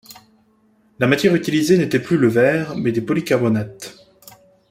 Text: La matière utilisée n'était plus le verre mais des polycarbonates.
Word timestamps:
La 0.97 1.05
matière 1.05 1.35
utilisée 1.35 1.77
n'était 1.77 1.99
plus 1.99 2.17
le 2.17 2.27
verre 2.27 2.75
mais 2.75 2.91
des 2.91 3.01
polycarbonates. 3.01 3.99